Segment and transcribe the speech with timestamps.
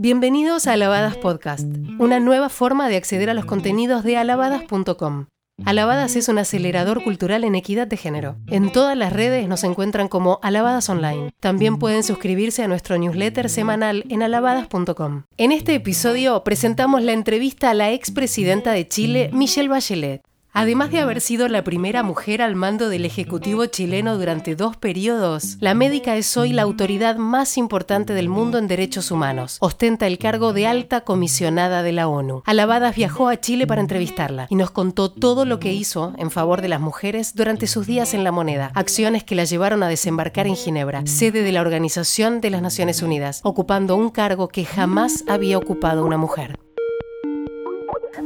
[0.00, 1.66] Bienvenidos a Alabadas Podcast,
[1.98, 5.26] una nueva forma de acceder a los contenidos de alabadas.com.
[5.64, 8.36] Alabadas es un acelerador cultural en equidad de género.
[8.46, 11.32] En todas las redes nos encuentran como Alabadas Online.
[11.40, 15.24] También pueden suscribirse a nuestro newsletter semanal en alabadas.com.
[15.36, 20.22] En este episodio presentamos la entrevista a la expresidenta de Chile, Michelle Bachelet.
[20.58, 25.56] Además de haber sido la primera mujer al mando del Ejecutivo chileno durante dos periodos,
[25.60, 29.58] la médica es hoy la autoridad más importante del mundo en derechos humanos.
[29.60, 32.42] Ostenta el cargo de alta comisionada de la ONU.
[32.44, 36.60] Alabadas viajó a Chile para entrevistarla y nos contó todo lo que hizo en favor
[36.60, 40.48] de las mujeres durante sus días en la moneda, acciones que la llevaron a desembarcar
[40.48, 45.22] en Ginebra, sede de la Organización de las Naciones Unidas, ocupando un cargo que jamás
[45.28, 46.58] había ocupado una mujer.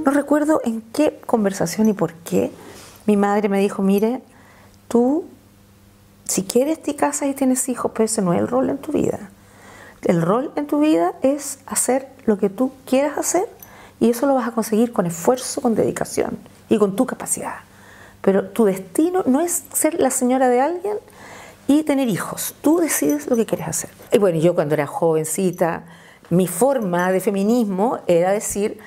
[0.05, 2.51] No recuerdo en qué conversación y por qué
[3.07, 4.21] mi madre me dijo, mire,
[4.89, 5.25] tú,
[6.25, 8.93] si quieres te casas y tienes hijos, pero ese no es el rol en tu
[8.93, 9.31] vida.
[10.05, 13.49] El rol en tu vida es hacer lo que tú quieras hacer
[14.01, 16.37] y eso lo vas a conseguir con esfuerzo, con dedicación
[16.69, 17.55] y con tu capacidad.
[18.23, 20.97] Pero tu destino no es ser la señora de alguien
[21.69, 22.57] y tener hijos.
[22.61, 23.91] Tú decides lo que quieres hacer.
[24.11, 25.85] Y bueno, yo cuando era jovencita,
[26.31, 28.81] mi forma de feminismo era decir,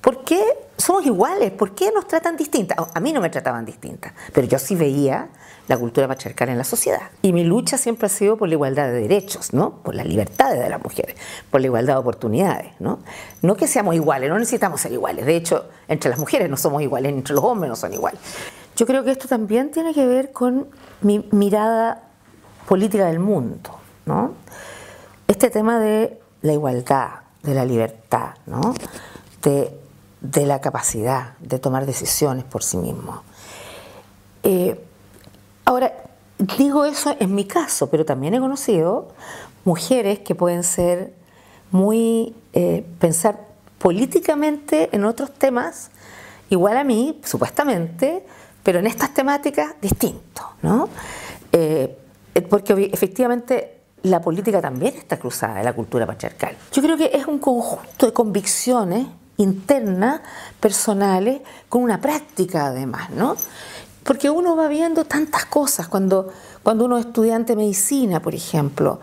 [0.00, 0.42] ¿Por qué
[0.76, 1.50] somos iguales?
[1.50, 2.78] ¿Por qué nos tratan distintas?
[2.94, 5.28] A mí no me trataban distintas, pero yo sí veía
[5.66, 7.10] la cultura patriarcal en la sociedad.
[7.20, 9.82] Y mi lucha siempre ha sido por la igualdad de derechos, ¿no?
[9.82, 11.16] Por la libertad de las mujeres,
[11.50, 13.00] por la igualdad de oportunidades, ¿no?
[13.42, 15.26] No que seamos iguales, no necesitamos ser iguales.
[15.26, 18.20] De hecho, entre las mujeres no somos iguales, entre los hombres no son iguales.
[18.76, 20.68] Yo creo que esto también tiene que ver con
[21.02, 22.02] mi mirada
[22.66, 24.34] política del mundo, ¿no?
[25.26, 27.08] Este tema de la igualdad,
[27.42, 28.74] de la libertad, ¿no?
[29.42, 29.78] De
[30.20, 33.22] de la capacidad de tomar decisiones por sí mismo.
[34.42, 34.80] Eh,
[35.64, 35.92] ahora,
[36.58, 39.08] digo eso en mi caso, pero también he conocido
[39.64, 41.12] mujeres que pueden ser
[41.70, 43.46] muy, eh, pensar
[43.78, 45.90] políticamente en otros temas,
[46.50, 48.24] igual a mí, supuestamente,
[48.62, 50.88] pero en estas temáticas distinto, ¿no?
[51.52, 51.96] Eh,
[52.48, 56.56] porque efectivamente la política también está cruzada en la cultura patriarcal.
[56.72, 59.06] Yo creo que es un conjunto de convicciones
[59.38, 60.20] internas,
[60.60, 63.36] personales, con una práctica además, ¿no?
[64.04, 66.28] Porque uno va viendo tantas cosas cuando,
[66.62, 69.00] cuando uno es estudiante de medicina, por ejemplo,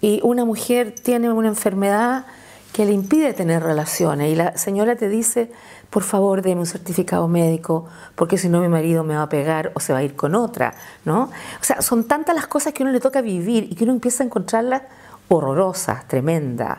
[0.00, 2.26] y una mujer tiene una enfermedad
[2.72, 5.50] que le impide tener relaciones y la señora te dice,
[5.90, 9.72] por favor, deme un certificado médico, porque si no mi marido me va a pegar
[9.74, 10.74] o se va a ir con otra,
[11.04, 11.30] ¿no?
[11.60, 14.22] O sea, son tantas las cosas que uno le toca vivir y que uno empieza
[14.22, 14.82] a encontrarlas
[15.28, 16.78] horrorosas, tremendas,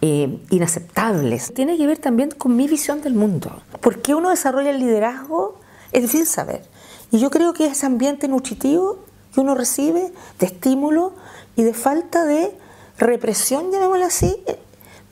[0.00, 1.52] eh, inaceptables.
[1.54, 3.62] Tiene que ver también con mi visión del mundo.
[3.80, 5.58] ¿Por qué uno desarrolla el liderazgo?
[5.92, 6.62] Es difícil saber.
[7.10, 8.98] Y yo creo que ese ambiente nutritivo
[9.34, 11.12] que uno recibe de estímulo
[11.56, 12.56] y de falta de
[12.98, 14.36] represión, llamémoslo así,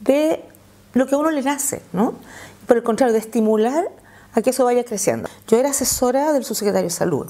[0.01, 0.45] de
[0.95, 2.15] lo que a uno le nace, ¿no?
[2.67, 3.89] Por el contrario, de estimular
[4.35, 5.29] a que eso vaya creciendo.
[5.49, 7.27] Yo era asesora del subsecretario de Salud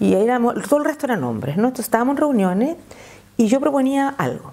[0.00, 1.68] y éramos, todo el resto eran hombres, ¿no?
[1.68, 2.76] Entonces estábamos en reuniones
[3.36, 4.52] y yo proponía algo.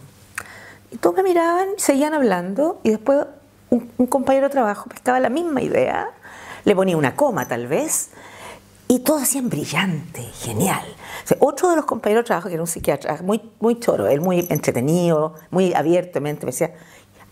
[1.00, 3.25] Todos me miraban, seguían hablando y después
[3.69, 6.09] un, compañero de trabajo pescaba la misma idea,
[6.63, 8.09] le ponía una coma tal vez,
[8.88, 10.85] y todos decían brillante, genial.
[11.39, 14.45] otro de los compañeros de trabajo, que era un psiquiatra, muy, muy choro, él muy
[14.50, 16.73] entretenido, muy abiertamente, me decía,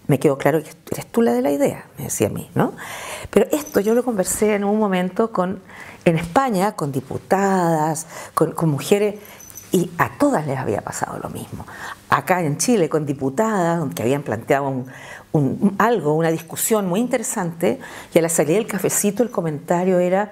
[0.07, 2.73] me quedó claro que eres tú la de la idea, me decía a mí, ¿no?
[3.29, 5.62] Pero esto yo lo conversé en un momento con,
[6.06, 9.16] en España con diputadas, con mujeres
[9.73, 11.66] y a todas les había pasado lo mismo.
[12.16, 14.85] Acá en Chile, con diputadas que habían planteado
[15.79, 17.79] algo, una discusión muy interesante,
[18.13, 20.31] y a la salida del cafecito el comentario era,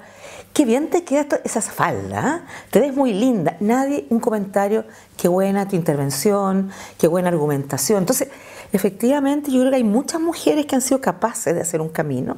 [0.54, 2.50] qué bien te queda esa falda, ¿eh?
[2.70, 3.58] te ves muy linda.
[3.62, 4.86] Nadie, un comentario,
[5.18, 7.98] qué buena tu intervención, qué buena argumentación.
[7.98, 8.28] Entonces,
[8.72, 12.38] efectivamente, yo creo que hay muchas mujeres que han sido capaces de hacer un camino,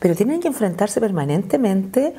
[0.00, 2.14] pero tienen que enfrentarse permanentemente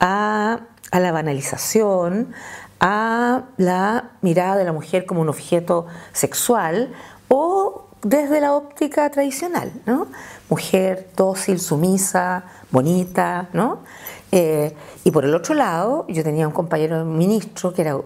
[0.00, 0.58] a,
[0.90, 2.34] a la banalización,
[2.80, 6.92] a la mirada de la mujer como un objeto sexual
[7.28, 10.06] o desde la óptica tradicional, ¿no?
[10.48, 13.80] Mujer dócil, sumisa, bonita, ¿no?
[14.32, 14.74] Eh,
[15.04, 17.98] y por el otro lado, yo tenía un compañero ministro que era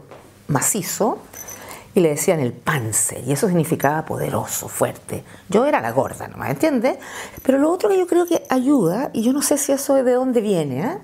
[0.49, 1.19] macizo
[1.95, 5.23] y le decían el panse, y eso significaba poderoso, fuerte.
[5.49, 6.99] Yo era la gorda, ¿no me entiendes?
[7.45, 10.05] Pero lo otro que yo creo que ayuda, y yo no sé si eso es
[10.05, 10.99] de dónde viene, ¿eh?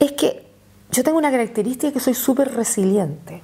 [0.00, 0.51] es que
[0.92, 3.42] yo tengo una característica que soy súper resiliente.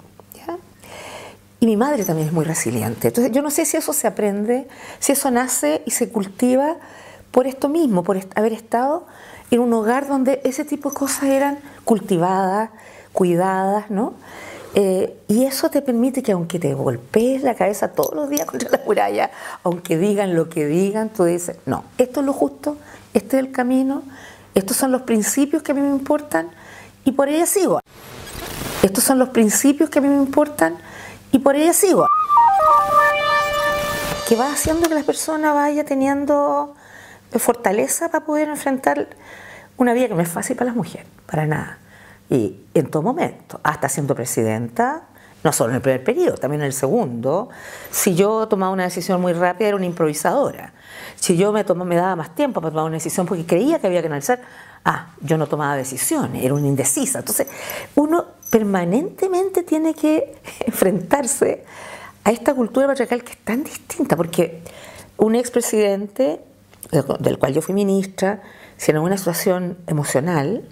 [1.60, 3.08] Y mi madre también es muy resiliente.
[3.08, 4.68] Entonces, yo no sé si eso se aprende,
[5.00, 6.76] si eso nace y se cultiva
[7.32, 9.06] por esto mismo, por haber estado
[9.50, 12.70] en un hogar donde ese tipo de cosas eran cultivadas,
[13.12, 14.14] cuidadas, ¿no?
[14.74, 18.70] Eh, y eso te permite que aunque te golpees la cabeza todos los días contra
[18.70, 19.32] la muralla,
[19.64, 22.76] aunque digan lo que digan, tú dices, no, esto es lo justo,
[23.14, 24.04] este es el camino,
[24.54, 26.50] estos son los principios que a mí me importan
[27.08, 27.80] y por ella sigo.
[28.82, 30.76] Estos son los principios que a mí me importan
[31.32, 32.06] y por ella sigo.
[34.28, 36.74] Que va haciendo que la persona vaya teniendo
[37.38, 39.08] fortaleza para poder enfrentar
[39.78, 41.78] una vida que no es fácil para las mujeres, para nada.
[42.28, 45.04] Y en todo momento, hasta siendo presidenta,
[45.42, 47.48] no solo en el primer periodo, también en el segundo,
[47.90, 50.74] si yo tomaba una decisión muy rápida era una improvisadora.
[51.16, 53.86] Si yo me, tomaba, me daba más tiempo para tomar una decisión porque creía que
[53.86, 54.40] había que analizar,
[54.84, 57.20] ah, yo no tomaba decisiones, era una indecisa.
[57.20, 57.46] Entonces,
[57.94, 61.64] uno permanentemente tiene que enfrentarse
[62.24, 64.62] a esta cultura patriarcal que es tan distinta, porque
[65.16, 66.40] un expresidente,
[67.20, 68.42] del cual yo fui ministra,
[68.76, 70.62] si en una situación emocional,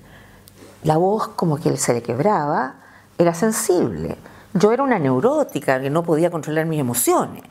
[0.84, 2.76] la voz como que se le quebraba,
[3.18, 4.16] era sensible.
[4.54, 7.42] Yo era una neurótica que no podía controlar mis emociones.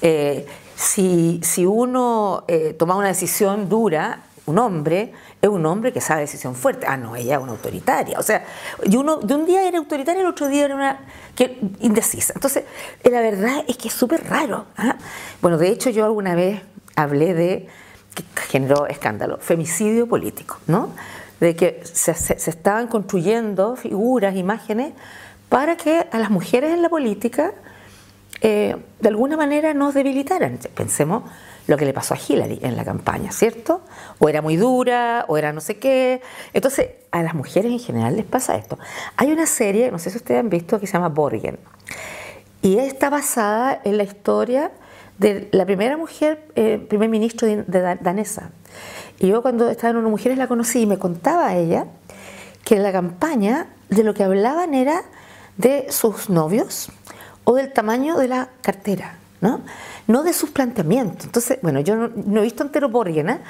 [0.00, 0.46] Eh,
[0.76, 6.22] si, si, uno eh, tomaba una decisión dura, un hombre es un hombre que sabe
[6.22, 6.86] decisión fuerte.
[6.86, 8.18] Ah, no, ella es una autoritaria.
[8.18, 8.44] O sea,
[8.82, 8.98] y de
[9.34, 11.00] un día era autoritaria, el otro día era una
[11.34, 12.32] que, indecisa.
[12.34, 12.64] Entonces,
[13.02, 14.66] eh, la verdad es que es súper raro.
[14.76, 14.96] ¿ah?
[15.40, 16.60] Bueno, de hecho, yo alguna vez
[16.96, 17.68] hablé de
[18.14, 20.90] que generó escándalo, femicidio político, ¿no?
[21.40, 24.92] De que se, estaban construyendo figuras, imágenes,
[25.48, 27.52] para que a las mujeres en la política
[28.40, 30.58] eh, de alguna manera nos debilitaran.
[30.74, 31.24] Pensemos
[31.66, 33.80] lo que le pasó a Hillary en la campaña, ¿cierto?
[34.18, 36.20] O era muy dura, o era no sé qué.
[36.52, 38.78] Entonces, a las mujeres en general les pasa esto.
[39.16, 41.58] Hay una serie, no sé si ustedes han visto, que se llama Borgen.
[42.62, 44.72] Y está basada en la historia
[45.18, 47.62] de la primera mujer, eh, primer ministro de,
[48.00, 48.50] danesa.
[49.18, 51.86] Y yo cuando estaba en Una Mujeres la conocí y me contaba a ella
[52.64, 55.02] que en la campaña de lo que hablaban era
[55.56, 56.90] de sus novios
[57.44, 59.18] o del tamaño de la cartera,
[60.06, 60.22] ¿no?
[60.22, 61.26] De sus planteamientos.
[61.26, 63.40] Entonces, bueno, yo no, he visto entero Borgen,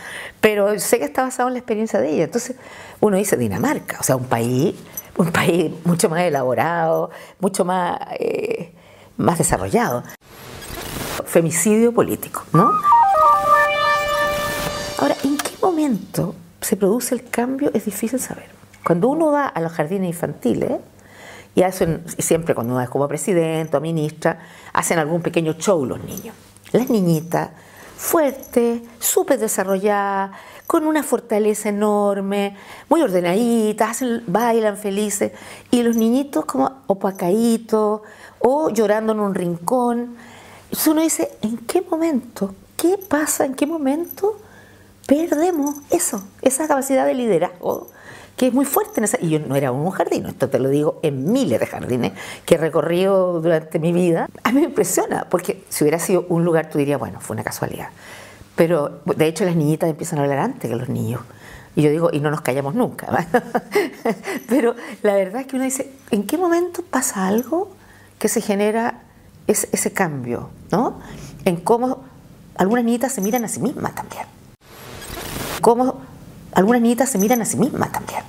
[0.41, 2.25] pero sé que está basado en la experiencia de ella.
[2.25, 2.56] Entonces,
[3.00, 4.75] uno dice Dinamarca, o sea, un país,
[5.17, 7.11] un país mucho más elaborado,
[7.41, 8.73] mucho más, eh,
[9.17, 10.02] más desarrollado
[11.25, 12.70] femicidio político, ¿no?
[14.99, 17.70] Ahora, ¿en qué momento se produce el cambio?
[17.75, 18.47] Es difícil saber.
[18.85, 20.73] Cuando uno va a los jardines infantiles,
[21.54, 24.40] y hacen, siempre cuando uno es como presidente o ministra,
[24.72, 26.34] hacen algún pequeño show los niños.
[26.72, 27.50] Las niñitas,
[27.96, 30.32] fuertes, súper desarrolladas,
[30.66, 32.56] con una fortaleza enorme,
[32.88, 35.32] muy ordenaditas, bailan felices,
[35.70, 38.00] y los niñitos como opacaditos
[38.40, 40.16] o llorando en un rincón.
[40.64, 42.54] Entonces uno dice, ¿en qué momento?
[42.76, 43.44] ¿Qué pasa?
[43.44, 44.38] ¿En qué momento
[45.06, 46.24] perdemos eso?
[46.42, 47.88] Esa capacidad de liderazgo
[48.36, 49.19] que es muy fuerte en esa.
[49.20, 52.12] Y yo no era un jardín, esto te lo digo en miles de jardines
[52.44, 54.28] que he recorrido durante mi vida.
[54.42, 57.44] A mí me impresiona, porque si hubiera sido un lugar, tú dirías, bueno, fue una
[57.44, 57.88] casualidad.
[58.56, 61.20] Pero de hecho, las niñitas empiezan a hablar antes que los niños.
[61.76, 63.08] Y yo digo, y no nos callamos nunca.
[64.48, 67.72] Pero la verdad es que uno dice, ¿en qué momento pasa algo
[68.19, 69.00] que se genera
[69.46, 71.00] es ese cambio, ¿no?
[71.44, 72.04] En cómo
[72.56, 74.25] algunas niñitas se miran a sí mismas también.
[75.60, 76.00] Cómo
[76.54, 78.22] algunas niñitas se miran a sí mismas también.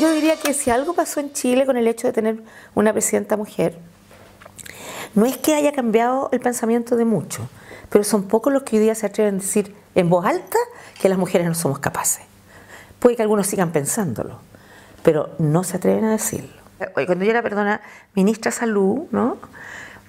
[0.00, 2.42] Yo diría que si algo pasó en Chile con el hecho de tener
[2.74, 3.78] una presidenta mujer,
[5.14, 7.46] no es que haya cambiado el pensamiento de muchos,
[7.90, 10.58] pero son pocos los que hoy día se atreven a decir en voz alta
[11.00, 12.24] que las mujeres no somos capaces.
[12.98, 14.40] Puede que algunos sigan pensándolo,
[15.02, 16.60] pero no se atreven a decirlo
[16.94, 17.80] cuando yo era,
[18.14, 19.38] ministra de salud, ¿no?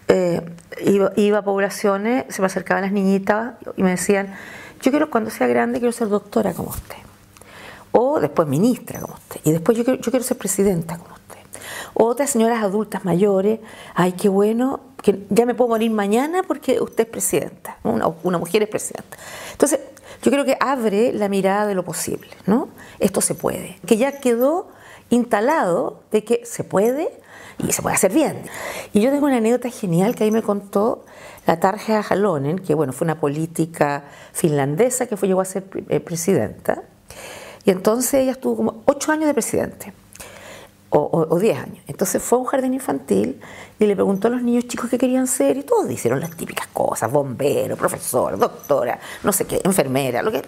[0.08, 0.42] Eh,
[0.86, 4.34] iba, a poblaciones, se me acercaban las niñitas y me decían,
[4.82, 6.98] yo quiero cuando sea grande quiero ser doctora como usted.
[7.92, 9.42] O después ministra como usted.
[9.44, 11.38] Y después yo quiero, yo quiero ser presidenta como usted.
[11.94, 13.60] otras señoras adultas mayores,
[13.94, 18.38] ay, qué bueno, que ya me puedo morir mañana porque usted es presidenta, una, una
[18.38, 19.18] mujer es presidenta.
[19.52, 19.80] Entonces,
[20.22, 22.70] yo creo que abre la mirada de lo posible, ¿no?
[23.00, 23.80] Esto se puede.
[23.86, 24.70] Que ya quedó
[25.10, 27.21] instalado de que se puede
[27.68, 28.44] y se puede hacer bien.
[28.94, 31.06] Y yo tengo una anécdota genial que ahí me contó
[31.48, 34.04] la Tarja Jalonen, que bueno, fue una política
[34.34, 36.84] finlandesa que fue, llegó a ser eh, presidenta.
[37.66, 39.94] Y entonces ella estuvo como ocho años de presidente,
[40.90, 41.80] o, diez años.
[41.88, 43.40] Entonces fue a un jardín infantil
[43.80, 46.68] y le preguntó a los niños chicos qué querían ser y todos hicieron las típicas
[46.68, 50.44] cosas, bombero, profesor, doctora, no sé qué, enfermera, lo que...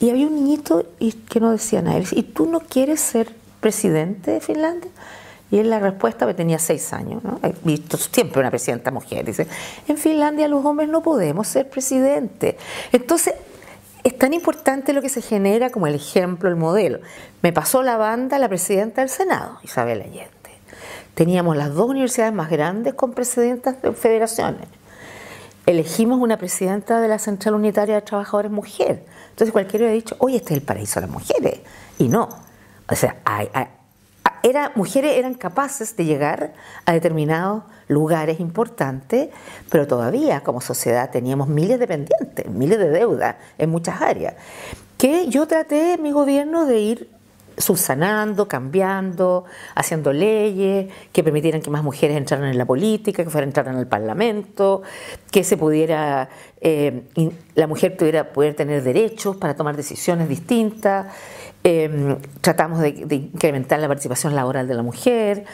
[0.00, 0.84] Y había un niñito
[1.28, 2.00] que no decía nada.
[2.12, 4.90] ¿Y tú no quieres ser presidente de Finlandia?
[5.50, 7.40] Y él la respuesta, que tenía seis años, ¿no?
[7.42, 9.46] he visto siempre una presidenta mujer, dice,
[9.88, 12.54] en Finlandia los hombres no podemos ser presidentes.
[12.92, 13.34] Entonces,
[14.04, 17.00] es tan importante lo que se genera como el ejemplo, el modelo.
[17.42, 20.30] Me pasó la banda la presidenta del Senado, Isabel Allende.
[21.14, 24.68] Teníamos las dos universidades más grandes con presidentas de federaciones.
[25.66, 29.04] Elegimos una presidenta de la Central Unitaria de Trabajadores mujer.
[29.30, 31.60] Entonces cualquiera hubiera dicho, oye, este es el paraíso de las mujeres.
[31.98, 32.28] Y no.
[32.88, 33.18] O sea,
[34.42, 36.54] era, mujeres eran capaces de llegar
[36.84, 39.30] a determinados lugares importantes,
[39.70, 44.34] pero todavía como sociedad teníamos miles de pendientes, miles de deudas en muchas áreas,
[44.96, 47.20] que yo traté en mi gobierno de ir
[47.60, 49.44] subsanando, cambiando,
[49.74, 53.86] haciendo leyes que permitieran que más mujeres entraran en la política, que fueran entraran al
[53.86, 54.82] Parlamento,
[55.30, 56.28] que se pudiera,
[56.60, 57.02] eh,
[57.54, 61.06] la mujer pudiera poder tener derechos para tomar decisiones distintas.
[61.62, 65.44] Em, tratamos de, de incrementar la participación laboral de la mujer.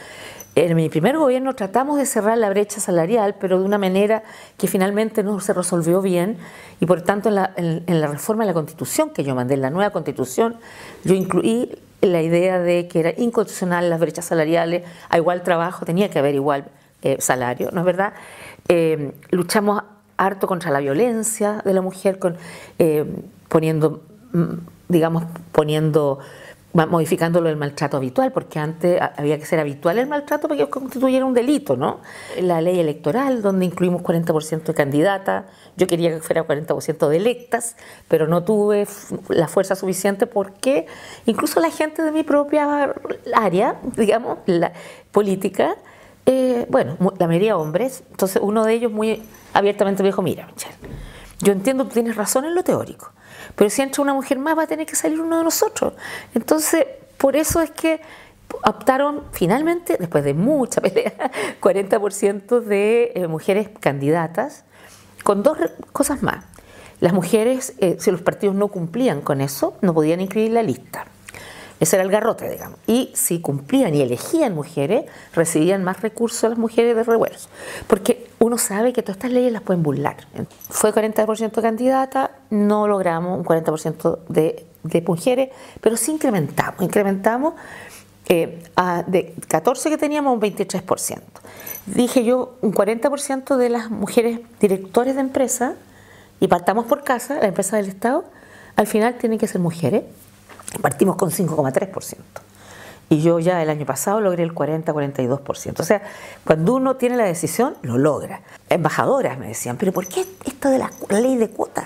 [0.55, 4.23] En mi primer gobierno tratamos de cerrar la brecha salarial, pero de una manera
[4.57, 6.37] que finalmente no se resolvió bien
[6.79, 9.61] y por tanto en la, en la, reforma de la Constitución que yo mandé, en
[9.61, 10.55] la nueva Constitución,
[11.03, 16.09] yo incluí la idea de que era inconstitucional las brechas salariales, a igual trabajo tenía
[16.09, 16.65] que haber igual
[17.03, 18.13] eh, salario, ¿no es verdad?
[18.67, 19.83] Eh, luchamos
[20.17, 22.35] harto contra la violencia de la mujer, con,
[22.79, 23.05] eh,
[23.47, 24.53] poniendo, mm,
[24.87, 26.19] digamos, poniendo
[26.85, 31.25] modificándolo del maltrato habitual, porque antes había que ser habitual el maltrato para que constituyera
[31.25, 32.01] un delito, ¿no?
[32.39, 37.75] La ley electoral, donde incluimos 40% de candidatas, yo quería que fuera 40% de electas,
[38.07, 38.87] pero no tuve
[39.29, 40.85] la fuerza suficiente porque
[41.25, 42.93] incluso la gente de mi propia
[43.33, 44.73] área, digamos, la
[45.11, 45.75] política,
[46.25, 50.75] eh, bueno, la mayoría hombres, entonces uno de ellos muy abiertamente me dijo, mira, Michelle,
[51.39, 53.11] yo entiendo tú tienes razón en lo teórico,
[53.55, 55.93] pero si entra una mujer más va a tener que salir uno de nosotros.
[56.33, 56.85] Entonces,
[57.17, 58.01] por eso es que
[58.63, 64.63] optaron finalmente, después de mucha pelea, 40% de eh, mujeres candidatas,
[65.23, 65.57] con dos
[65.91, 66.45] cosas más.
[66.99, 71.05] Las mujeres, eh, si los partidos no cumplían con eso, no podían inscribir la lista.
[71.79, 72.79] Ese era el garrote, digamos.
[72.87, 77.43] Y si cumplían y elegían mujeres, recibían más recursos las mujeres de revuelto.
[77.85, 80.17] Porque uno sabe que todas estas leyes las pueden burlar.
[80.69, 85.49] Fue 40% candidata, no logramos un 40% de, de, mujeres,
[85.81, 86.81] pero sí incrementamos.
[86.81, 87.55] Incrementamos
[88.29, 88.63] eh,
[89.07, 91.19] de 14 que teníamos un 23%.
[91.87, 95.73] Dije yo, un 40% de las mujeres directores de empresas,
[96.39, 98.23] y partamos por casa, la empresa del Estado,
[98.75, 100.03] al final tienen que ser mujeres
[100.81, 102.17] Partimos con 5,3%.
[103.09, 105.79] Y yo ya el año pasado logré el 40-42%.
[105.79, 106.01] O sea,
[106.43, 108.41] cuando uno tiene la decisión, lo logra.
[108.69, 111.85] Embajadoras me decían, pero ¿por qué esto de la, ley de cuotas?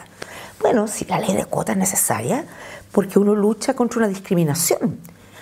[0.60, 2.46] Bueno, si la ley de cuotas es necesaria,
[2.92, 5.00] porque uno lucha contra una discriminación.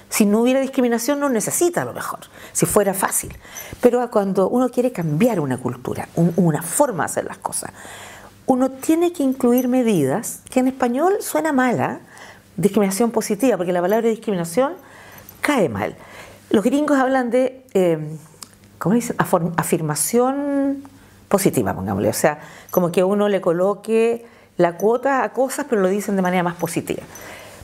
[0.09, 2.19] Si no hubiera discriminación, no necesita a lo mejor,
[2.51, 3.31] si fuera fácil.
[3.79, 7.71] Pero cuando uno quiere cambiar una cultura, una forma de hacer las cosas,
[8.47, 11.99] uno tiene que incluir medidas que en español suena mala,
[12.57, 14.73] discriminación positiva, porque la palabra discriminación
[15.41, 15.95] cae mal.
[16.49, 17.99] Los gringos hablan de, eh,
[18.77, 19.15] ¿cómo dicen?
[19.57, 20.83] Afirmación
[21.27, 22.09] positiva, pongámosle.
[22.09, 22.39] O sea,
[22.71, 24.25] como que uno le coloque
[24.57, 27.03] la cuota a cosas, pero lo dicen de manera más positiva.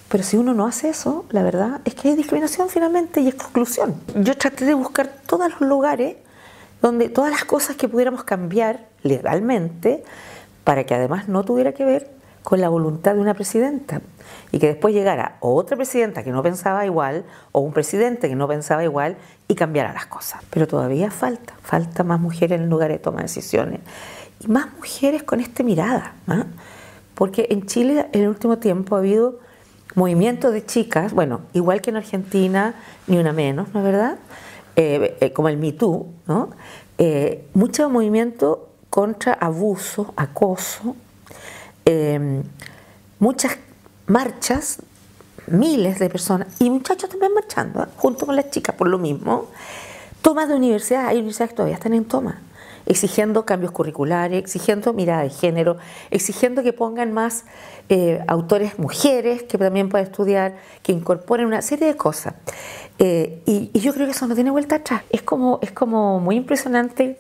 [0.08, 3.96] Pero si uno no hace eso, la verdad es que hay discriminación finalmente y exclusión.
[4.16, 6.16] Yo traté de buscar todos los lugares
[6.82, 10.04] donde todas las cosas que pudiéramos cambiar legalmente
[10.64, 12.15] para que además no tuviera que ver
[12.46, 14.02] con la voluntad de una presidenta
[14.52, 18.48] y que después llegara otra presidenta que no pensaba igual o un presidente que no
[18.48, 20.42] pensaba igual y cambiara las cosas.
[20.52, 23.80] Pero todavía falta, falta más mujeres en el lugar de toma de decisiones
[24.40, 26.46] y más mujeres con esta mirada, ¿ah?
[27.16, 29.40] porque en Chile en el último tiempo ha habido
[29.96, 32.76] movimientos de chicas, bueno, igual que en Argentina,
[33.08, 34.18] ni una menos, ¿no es verdad?
[34.76, 36.52] Eh, eh, como el Me Too, ¿no?
[37.00, 37.90] Eh, mucho
[38.92, 40.96] contra abuso, acoso,
[43.20, 43.58] muchas
[44.08, 44.80] marchas,
[45.48, 47.88] miles de personas, y muchachos también marchando, ¿eh?
[47.98, 49.48] junto con las chicas por lo mismo.
[50.22, 52.42] Tomas de universidad, hay universidades que todavía están en toma,
[52.88, 55.78] exigiendo cambios curriculares, exigiendo mirada de género,
[56.10, 57.46] exigiendo que pongan más
[57.90, 62.34] eh, autores mujeres que también puedan estudiar, que incorporen una serie de cosas.
[62.98, 65.04] Eh, y, y, yo creo que eso no tiene vuelta atrás.
[65.10, 67.20] Es como, es como muy impresionante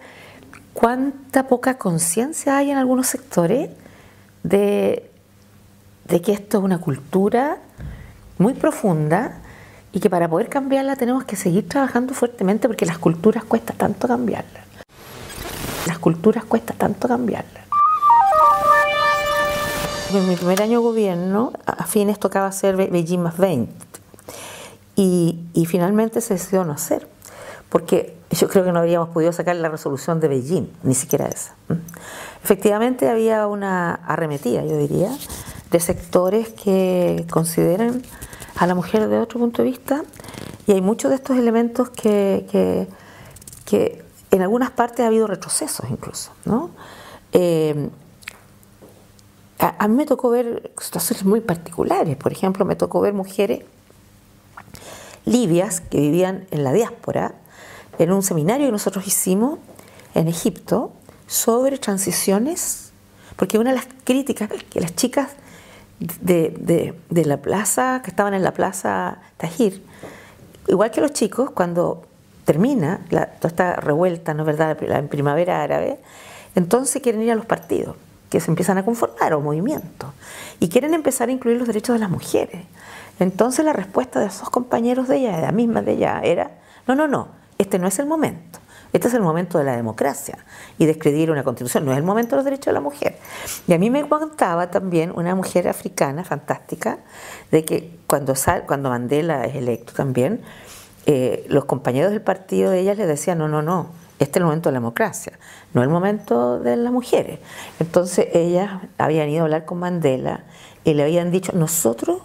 [0.73, 3.69] cuánta poca conciencia hay en algunos sectores
[4.45, 5.09] de,
[6.07, 7.57] que esto es una cultura
[8.37, 9.39] muy profunda
[9.91, 14.07] y que para poder cambiarla tenemos que seguir trabajando fuertemente porque las culturas cuesta tanto
[14.07, 14.63] cambiarlas.
[15.87, 17.65] Las culturas cuesta tanto cambiarlas.
[20.13, 23.73] En mi primer año de gobierno, a fines tocaba hacer Beijing más 20
[24.95, 27.07] y, y finalmente se decidió no hacer
[27.69, 31.55] porque yo creo que no habríamos podido sacar la resolución de Beijing, ni siquiera esa.
[32.45, 35.09] Efectivamente había una arremetida, yo diría,
[35.71, 38.03] de sectores que consideran
[38.55, 40.03] a la mujer de otro punto de vista
[40.67, 42.87] y hay muchos de estos elementos que,
[43.65, 46.33] que, en algunas partes ha habido retrocesos incluso.
[46.45, 46.69] ¿no?
[47.31, 47.89] Eh,
[49.57, 53.63] a, mí me tocó ver situaciones muy particulares, por ejemplo, me tocó ver mujeres
[55.25, 57.33] libias que vivían en la diáspora
[57.97, 59.57] en un seminario que nosotros hicimos
[60.13, 60.91] en Egipto
[61.27, 62.91] sobre transiciones,
[63.35, 65.29] porque una de las críticas que las chicas
[65.99, 69.83] de, la plaza, que estaban en la plaza Tajir,
[70.67, 72.05] igual que los chicos, cuando
[72.43, 75.99] termina toda esta revuelta, ¿no es verdad?, la primavera árabe,
[76.55, 77.95] entonces quieren ir a los partidos,
[78.29, 80.09] que se empiezan a conformar, o movimientos,
[80.59, 82.61] y quieren empezar a incluir los derechos de las mujeres.
[83.19, 86.51] Entonces la respuesta de esos compañeros de ella, de la misma de ella, era,
[86.87, 88.59] no, no, no, este no es el momento.
[88.95, 90.37] Este es el momento de la democracia
[90.77, 93.17] y de escribir una constitución, no es el momento de los derechos de la mujer.
[93.67, 96.99] Y a mí me contaba también una mujer africana fantástica
[97.51, 98.33] de que cuando,
[98.65, 100.39] cuando Mandela es electo también,
[101.07, 104.43] eh, los compañeros del partido de ella le decían, no, no, no, este es el
[104.45, 105.39] momento de la democracia,
[105.73, 107.39] no es el momento de las mujeres.
[107.81, 110.45] Entonces ellas habían ido a hablar con Mandela
[110.85, 112.19] y le habían dicho, nosotros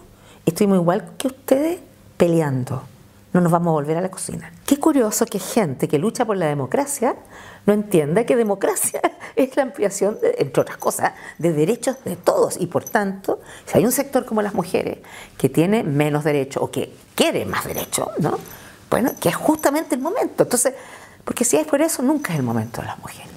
[0.45, 1.81] estuvimos igual que ustedes
[2.15, 2.83] peleando
[3.33, 4.51] no nos vamos a volver a la cocina.
[4.65, 7.15] Qué curioso que gente que lucha por la democracia
[7.65, 9.01] no entienda que democracia
[9.35, 12.59] es la ampliación, entre otras cosas, de derechos de todos.
[12.59, 14.99] Y por tanto, si hay un sector como las mujeres
[15.37, 18.37] que tiene menos derechos o que quiere más derechos, ¿no?
[18.89, 20.43] Bueno, que es justamente el momento.
[20.43, 20.73] Entonces,
[21.23, 23.31] porque si es por eso, nunca es el momento de las mujeres.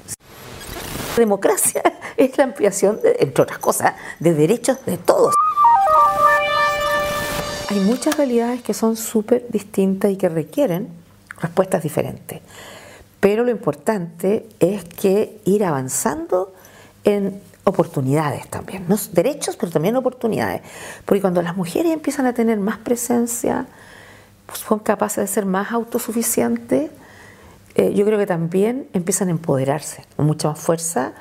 [1.16, 1.82] La democracia
[2.16, 5.34] es la ampliación, entre otras cosas, de derechos de todos.
[7.68, 10.88] Hay muchas realidades que son súper distintas y que requieren
[11.40, 12.40] respuestas diferentes.
[13.20, 16.52] Pero lo importante es que ir avanzando
[17.04, 20.60] en oportunidades también, no derechos, pero también oportunidades.
[21.06, 23.66] Porque cuando las mujeres empiezan a tener más presencia,
[24.44, 26.90] pues son capaces de ser más autosuficientes,
[27.76, 31.14] eh, yo creo que también empiezan a empoderarse con mucha más fuerza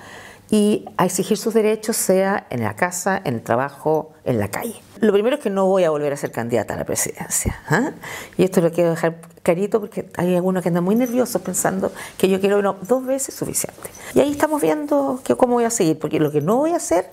[0.53, 4.75] y a exigir sus derechos, sea en la casa, en el trabajo, en la calle.
[4.99, 7.59] Lo primero es que no voy a volver a ser candidata a la presidencia.
[7.69, 7.89] ¿ah?
[8.37, 12.29] Y esto lo quiero dejar clarito porque hay algunos que andan muy nerviosos pensando que
[12.29, 13.89] yo quiero no, dos veces suficiente.
[14.13, 16.75] Y ahí estamos viendo que, cómo voy a seguir, porque lo que no voy a
[16.75, 17.09] hacer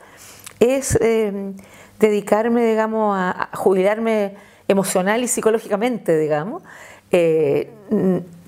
[0.59, 1.55] es eh,
[1.98, 4.35] dedicarme, digamos, a, jubilarme
[4.68, 6.62] emocional y psicológicamente, digamos.
[7.11, 7.70] Eh,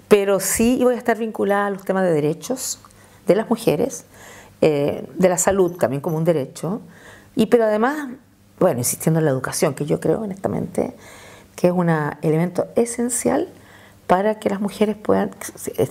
[0.09, 2.79] pero sí voy a estar vinculada a los temas de derechos
[3.27, 4.05] de las mujeres,
[4.63, 6.81] eh, de la salud también como un derecho,
[7.37, 8.11] y pero además,
[8.59, 10.95] bueno, insistiendo en la educación, que yo creo honestamente
[11.57, 11.91] que es un
[12.23, 13.49] elemento esencial
[14.07, 15.33] para que las mujeres puedan,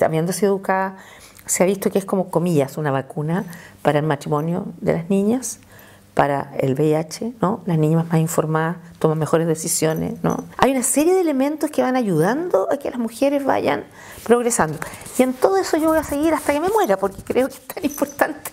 [0.02, 0.94] habiéndose educadas,
[1.46, 3.46] se ha visto que es como comillas una vacuna
[3.82, 5.60] para el matrimonio de las niñas,
[6.14, 7.62] para el VIH, ¿no?
[7.66, 10.44] Las niñas más informadas toman mejores decisiones, ¿no?
[10.58, 13.86] Hay una serie de elementos que van ayudando a que las mujeres vayan
[14.24, 14.78] progresando.
[15.18, 17.56] Y en todo eso yo voy a seguir hasta que me muera, porque creo que
[17.56, 18.52] es tan importante.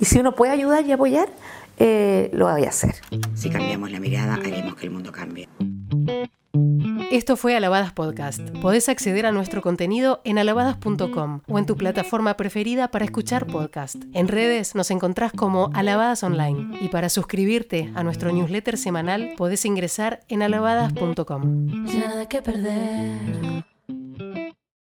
[0.00, 1.28] Y si uno puede ayudar y apoyar,
[1.78, 2.94] eh, lo voy a hacer.
[3.34, 5.48] Si cambiamos la mirada, haremos que el mundo cambie.
[7.10, 8.40] Esto fue Alabadas Podcast.
[8.62, 13.96] Podés acceder a nuestro contenido en alabadas.com o en tu plataforma preferida para escuchar podcast.
[14.14, 19.64] En redes nos encontrás como Alabadas Online y para suscribirte a nuestro newsletter semanal podés
[19.64, 21.66] ingresar en alabadas.com.
[21.86, 23.60] Nada que perder.